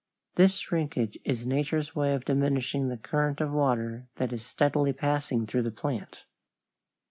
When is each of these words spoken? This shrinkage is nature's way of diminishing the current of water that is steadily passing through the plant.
This 0.33 0.55
shrinkage 0.55 1.19
is 1.23 1.45
nature's 1.45 1.95
way 1.95 2.15
of 2.15 2.25
diminishing 2.25 2.89
the 2.89 2.97
current 2.97 3.39
of 3.39 3.51
water 3.51 4.07
that 4.15 4.33
is 4.33 4.43
steadily 4.43 4.93
passing 4.93 5.45
through 5.45 5.61
the 5.61 5.69
plant. 5.69 6.25